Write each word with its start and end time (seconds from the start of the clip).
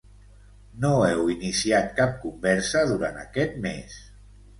No 0.85 0.89
heu 1.07 1.27
iniciat 1.33 1.91
cap 1.99 2.15
conversa 2.23 2.81
durant 2.93 3.21
aquest 3.25 3.61
mes. 3.67 3.99